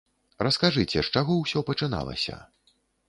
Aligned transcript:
Раскажыце, 0.45 1.03
з 1.09 1.13
чаго 1.19 1.35
ўсё 1.43 1.63
пачыналася? 1.69 2.39